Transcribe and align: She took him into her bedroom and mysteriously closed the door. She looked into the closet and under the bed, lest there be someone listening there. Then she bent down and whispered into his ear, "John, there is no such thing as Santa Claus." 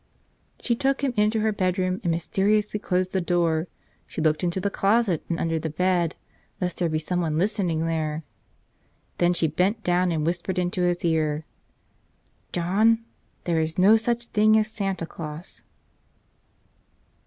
She 0.59 0.75
took 0.75 1.03
him 1.03 1.13
into 1.15 1.41
her 1.41 1.51
bedroom 1.51 2.01
and 2.03 2.09
mysteriously 2.09 2.79
closed 2.79 3.11
the 3.11 3.21
door. 3.21 3.67
She 4.07 4.19
looked 4.19 4.43
into 4.43 4.59
the 4.59 4.71
closet 4.71 5.23
and 5.29 5.39
under 5.39 5.59
the 5.59 5.69
bed, 5.69 6.15
lest 6.59 6.79
there 6.79 6.89
be 6.89 6.97
someone 6.97 7.37
listening 7.37 7.85
there. 7.85 8.23
Then 9.19 9.33
she 9.33 9.45
bent 9.45 9.83
down 9.83 10.11
and 10.11 10.25
whispered 10.25 10.57
into 10.57 10.81
his 10.81 11.05
ear, 11.05 11.45
"John, 12.51 13.05
there 13.43 13.59
is 13.61 13.77
no 13.77 13.95
such 13.95 14.25
thing 14.25 14.57
as 14.57 14.71
Santa 14.71 15.05
Claus." 15.05 15.61